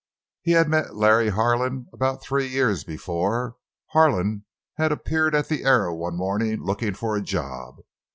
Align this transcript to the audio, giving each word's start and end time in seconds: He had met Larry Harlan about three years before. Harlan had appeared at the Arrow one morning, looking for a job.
He 0.41 0.53
had 0.53 0.67
met 0.67 0.95
Larry 0.95 1.29
Harlan 1.29 1.85
about 1.93 2.23
three 2.23 2.47
years 2.47 2.83
before. 2.83 3.57
Harlan 3.91 4.45
had 4.77 4.91
appeared 4.91 5.35
at 5.35 5.47
the 5.47 5.63
Arrow 5.63 5.93
one 5.93 6.15
morning, 6.17 6.63
looking 6.63 6.95
for 6.95 7.15
a 7.15 7.21
job. 7.21 7.75